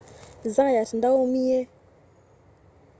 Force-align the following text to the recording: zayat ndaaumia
zayat 0.53 0.89
ndaaumia 0.97 1.59